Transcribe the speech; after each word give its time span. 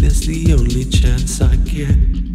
That's 0.00 0.24
the 0.26 0.54
only 0.54 0.84
chance 0.86 1.42
I 1.42 1.56
get. 1.56 2.25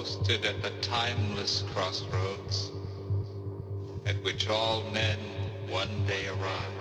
Posted 0.00 0.46
at 0.46 0.62
the 0.62 0.70
timeless 0.80 1.62
crossroads 1.74 2.70
at 4.06 4.16
which 4.24 4.48
all 4.48 4.82
men 4.94 5.18
one 5.68 5.90
day 6.06 6.26
arrive. 6.26 6.79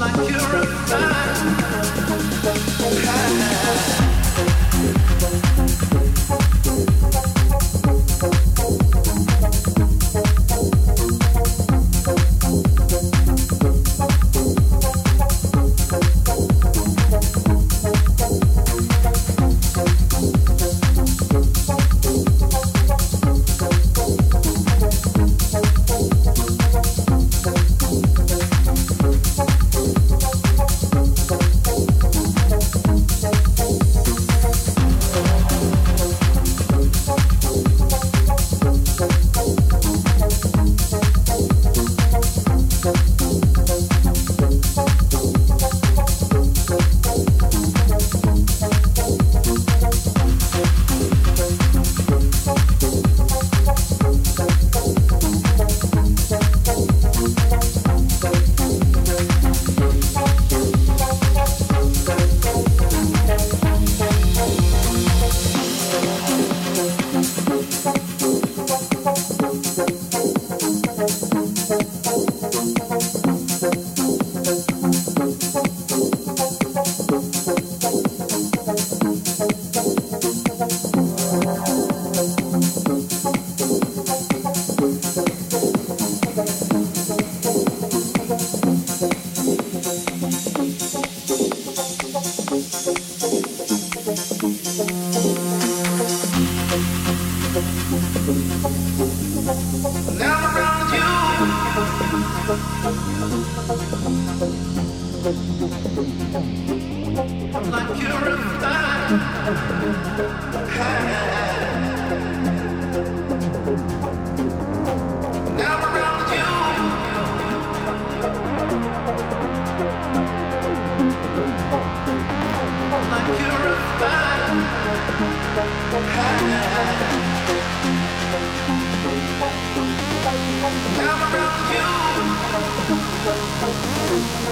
Like 0.00 0.16
you're 0.28 0.56
a 0.56 0.66
fine 0.88 1.42